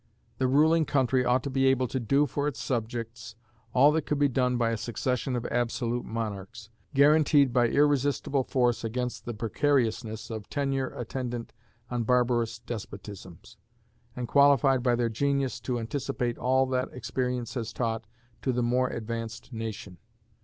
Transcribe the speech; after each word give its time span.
The 0.39 0.47
ruling 0.47 0.85
country 0.85 1.23
ought 1.23 1.43
to 1.43 1.51
be 1.51 1.67
able 1.67 1.87
to 1.87 1.99
do 1.99 2.25
for 2.25 2.47
its 2.47 2.59
subjects 2.59 3.35
all 3.71 3.91
that 3.91 4.07
could 4.07 4.17
be 4.17 4.27
done 4.27 4.57
by 4.57 4.71
a 4.71 4.75
succession 4.77 5.35
of 5.35 5.45
absolute 5.51 6.05
monarchs, 6.05 6.71
guaranteed 6.95 7.53
by 7.53 7.67
irresistible 7.67 8.43
force 8.43 8.83
against 8.83 9.25
the 9.25 9.35
precariousness 9.35 10.31
of 10.31 10.49
tenure 10.49 10.89
attendant 10.97 11.53
on 11.91 12.01
barbarous 12.03 12.57
despotisms, 12.57 13.57
and 14.15 14.27
qualified 14.27 14.81
by 14.81 14.95
their 14.95 15.07
genius 15.07 15.59
to 15.59 15.77
anticipate 15.77 16.35
all 16.39 16.65
that 16.65 16.89
experience 16.93 17.53
has 17.53 17.71
taught 17.71 18.07
to 18.41 18.51
the 18.51 18.63
more 18.63 18.87
advanced 18.87 19.53
nation. 19.53 19.99